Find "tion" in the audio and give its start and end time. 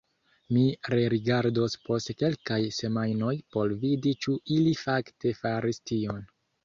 5.93-6.27